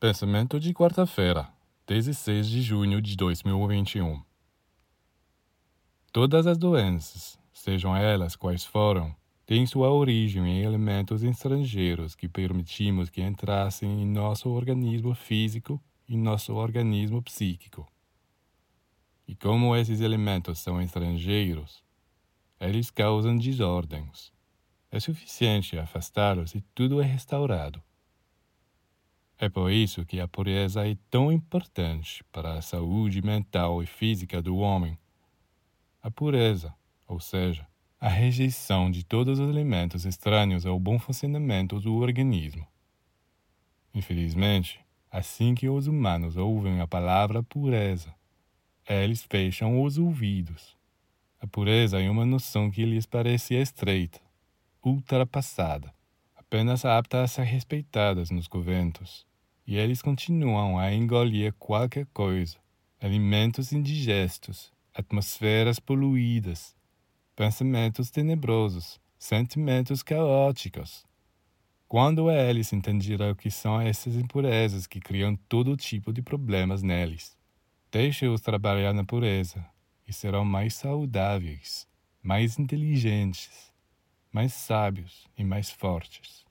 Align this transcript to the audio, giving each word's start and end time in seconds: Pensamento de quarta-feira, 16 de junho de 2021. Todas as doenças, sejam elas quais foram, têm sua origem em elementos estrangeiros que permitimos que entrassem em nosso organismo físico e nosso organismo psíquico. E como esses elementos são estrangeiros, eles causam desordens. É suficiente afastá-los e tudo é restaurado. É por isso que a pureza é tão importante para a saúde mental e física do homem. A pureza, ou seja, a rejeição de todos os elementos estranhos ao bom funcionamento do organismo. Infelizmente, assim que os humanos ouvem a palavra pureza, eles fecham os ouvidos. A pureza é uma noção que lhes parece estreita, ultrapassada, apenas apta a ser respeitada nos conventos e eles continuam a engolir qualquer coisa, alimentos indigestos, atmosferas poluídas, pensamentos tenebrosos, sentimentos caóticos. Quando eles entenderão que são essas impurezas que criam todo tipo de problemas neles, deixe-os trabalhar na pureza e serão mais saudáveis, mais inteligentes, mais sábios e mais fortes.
Pensamento 0.00 0.60
de 0.60 0.72
quarta-feira, 0.72 1.52
16 1.88 2.48
de 2.48 2.62
junho 2.62 3.02
de 3.02 3.16
2021. 3.16 4.22
Todas 6.12 6.46
as 6.46 6.56
doenças, 6.56 7.36
sejam 7.52 7.96
elas 7.96 8.36
quais 8.36 8.64
foram, 8.64 9.12
têm 9.44 9.66
sua 9.66 9.90
origem 9.90 10.46
em 10.46 10.62
elementos 10.62 11.24
estrangeiros 11.24 12.14
que 12.14 12.28
permitimos 12.28 13.10
que 13.10 13.20
entrassem 13.20 14.00
em 14.00 14.06
nosso 14.06 14.48
organismo 14.50 15.16
físico 15.16 15.82
e 16.08 16.16
nosso 16.16 16.54
organismo 16.54 17.20
psíquico. 17.20 17.84
E 19.26 19.34
como 19.34 19.74
esses 19.74 20.00
elementos 20.00 20.60
são 20.60 20.80
estrangeiros, 20.80 21.82
eles 22.60 22.88
causam 22.88 23.36
desordens. 23.36 24.32
É 24.92 25.00
suficiente 25.00 25.76
afastá-los 25.76 26.54
e 26.54 26.60
tudo 26.72 27.02
é 27.02 27.04
restaurado. 27.04 27.82
É 29.40 29.48
por 29.48 29.70
isso 29.70 30.04
que 30.04 30.18
a 30.18 30.26
pureza 30.26 30.84
é 30.84 30.96
tão 31.08 31.30
importante 31.30 32.24
para 32.32 32.54
a 32.54 32.62
saúde 32.62 33.22
mental 33.22 33.80
e 33.80 33.86
física 33.86 34.42
do 34.42 34.56
homem. 34.56 34.98
A 36.02 36.10
pureza, 36.10 36.74
ou 37.06 37.20
seja, 37.20 37.64
a 38.00 38.08
rejeição 38.08 38.90
de 38.90 39.04
todos 39.04 39.38
os 39.38 39.48
elementos 39.48 40.04
estranhos 40.04 40.66
ao 40.66 40.80
bom 40.80 40.98
funcionamento 40.98 41.78
do 41.78 41.94
organismo. 41.94 42.66
Infelizmente, 43.94 44.80
assim 45.08 45.54
que 45.54 45.68
os 45.68 45.86
humanos 45.86 46.36
ouvem 46.36 46.80
a 46.80 46.88
palavra 46.88 47.40
pureza, 47.40 48.12
eles 48.88 49.22
fecham 49.22 49.80
os 49.84 49.98
ouvidos. 49.98 50.76
A 51.40 51.46
pureza 51.46 52.02
é 52.02 52.10
uma 52.10 52.26
noção 52.26 52.72
que 52.72 52.84
lhes 52.84 53.06
parece 53.06 53.54
estreita, 53.54 54.20
ultrapassada, 54.84 55.94
apenas 56.34 56.84
apta 56.84 57.22
a 57.22 57.28
ser 57.28 57.44
respeitada 57.44 58.24
nos 58.32 58.48
conventos 58.48 59.27
e 59.68 59.76
eles 59.76 60.00
continuam 60.00 60.78
a 60.78 60.94
engolir 60.94 61.52
qualquer 61.58 62.06
coisa, 62.06 62.56
alimentos 62.98 63.70
indigestos, 63.70 64.72
atmosferas 64.94 65.78
poluídas, 65.78 66.74
pensamentos 67.36 68.10
tenebrosos, 68.10 68.98
sentimentos 69.18 70.02
caóticos. 70.02 71.04
Quando 71.86 72.30
eles 72.30 72.72
entenderão 72.72 73.34
que 73.34 73.50
são 73.50 73.78
essas 73.78 74.14
impurezas 74.14 74.86
que 74.86 75.00
criam 75.00 75.36
todo 75.50 75.76
tipo 75.76 76.14
de 76.14 76.22
problemas 76.22 76.82
neles, 76.82 77.36
deixe-os 77.92 78.40
trabalhar 78.40 78.94
na 78.94 79.04
pureza 79.04 79.62
e 80.06 80.14
serão 80.14 80.46
mais 80.46 80.72
saudáveis, 80.72 81.86
mais 82.22 82.58
inteligentes, 82.58 83.70
mais 84.32 84.54
sábios 84.54 85.26
e 85.36 85.44
mais 85.44 85.70
fortes. 85.70 86.47